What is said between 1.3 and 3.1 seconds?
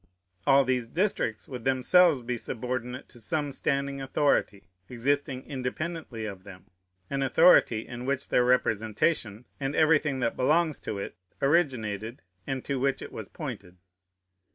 would themselves be subordinate